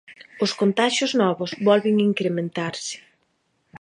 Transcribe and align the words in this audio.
Os 0.43 0.51
contaxios 0.61 1.11
novos 1.21 1.51
volven 1.67 1.95
incrementarse. 2.11 2.95